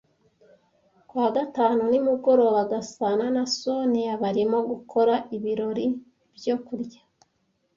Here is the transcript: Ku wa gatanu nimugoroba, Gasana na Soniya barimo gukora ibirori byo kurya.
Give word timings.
Ku 1.07 1.13
wa 1.21 1.29
gatanu 1.37 1.81
nimugoroba, 1.91 2.61
Gasana 2.71 3.25
na 3.35 3.43
Soniya 3.57 4.13
barimo 4.23 4.57
gukora 4.69 5.13
ibirori 5.35 5.85
byo 6.37 6.55
kurya. 6.65 7.01